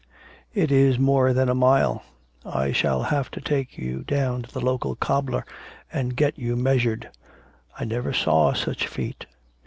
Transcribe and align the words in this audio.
'It 0.55 0.71
is 0.71 0.97
more 0.97 1.31
than 1.31 1.47
a 1.47 1.53
mile. 1.53 2.01
I 2.43 2.71
shall 2.71 3.03
have 3.13 3.29
to 3.29 3.39
take 3.39 3.77
you 3.77 4.01
down 4.01 4.41
to 4.41 4.51
the 4.51 4.59
local 4.59 4.95
cobbler 4.95 5.45
and 5.93 6.15
get 6.15 6.39
you 6.39 6.55
measured. 6.55 7.09
I 7.77 7.85
never 7.85 8.11
saw 8.11 8.53
such 8.53 8.87
feet.' 8.87 9.27